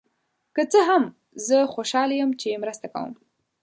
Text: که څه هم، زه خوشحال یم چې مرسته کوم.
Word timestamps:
که 0.55 0.63
څه 0.71 0.79
هم، 0.89 1.03
زه 1.47 1.57
خوشحال 1.73 2.09
یم 2.19 2.31
چې 2.41 2.61
مرسته 2.63 2.87
کوم. 2.93 3.11